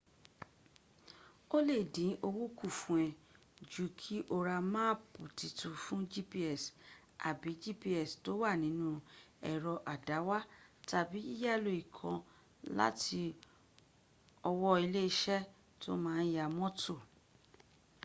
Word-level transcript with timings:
o 1.55 1.57
le 1.67 1.75
din 1.95 2.11
owo 2.27 2.43
kun 2.57 2.71
fun 2.81 3.05
e 3.07 3.11
ju 3.71 3.85
ki 3.99 4.17
o 4.35 4.37
ra 4.47 4.57
maapi 4.73 5.21
titun 5.37 5.75
fun 5.83 6.01
gps 6.13 6.61
abi 7.29 7.51
gps 7.63 8.09
to 8.23 8.31
wa 8.41 8.51
ninu 8.63 8.89
ero 9.51 9.73
adawa 9.93 10.37
tabi 10.89 11.17
yiyalo 11.29 11.69
iikan 11.81 12.17
lati 12.77 13.21
owo 14.49 14.69
ile 14.85 15.01
ise 15.11 15.37
to 15.81 15.91
ma 16.03 16.13
n 16.25 16.27
ya 16.37 16.45
moto 16.57 16.95